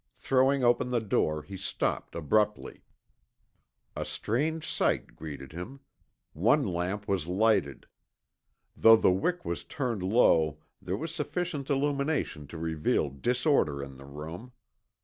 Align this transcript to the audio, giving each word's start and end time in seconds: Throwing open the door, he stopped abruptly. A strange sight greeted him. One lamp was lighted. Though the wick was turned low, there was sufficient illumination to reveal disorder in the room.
Throwing 0.15 0.63
open 0.63 0.89
the 0.89 0.99
door, 0.99 1.43
he 1.43 1.55
stopped 1.55 2.15
abruptly. 2.15 2.81
A 3.95 4.03
strange 4.03 4.67
sight 4.67 5.15
greeted 5.15 5.51
him. 5.51 5.81
One 6.33 6.63
lamp 6.65 7.07
was 7.07 7.27
lighted. 7.27 7.85
Though 8.75 8.95
the 8.95 9.11
wick 9.11 9.45
was 9.45 9.63
turned 9.63 10.01
low, 10.01 10.57
there 10.81 10.97
was 10.97 11.13
sufficient 11.13 11.69
illumination 11.69 12.47
to 12.47 12.57
reveal 12.57 13.11
disorder 13.11 13.83
in 13.83 13.97
the 13.97 14.05
room. 14.05 14.53